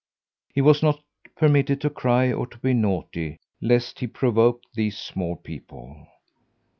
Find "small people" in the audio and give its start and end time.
4.97-6.07